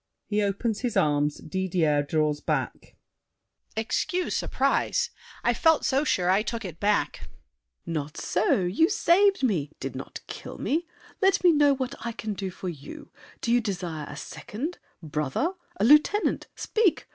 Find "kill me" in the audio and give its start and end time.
10.25-10.87